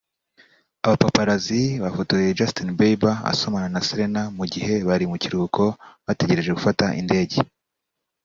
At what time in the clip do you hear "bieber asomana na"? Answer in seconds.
2.79-3.81